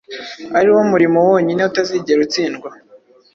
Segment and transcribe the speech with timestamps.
[0.57, 2.69] ari wo murimo wonyine utazigera utsindwa.